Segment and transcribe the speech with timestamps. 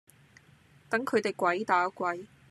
[0.89, 2.25] 等佢地鬼打鬼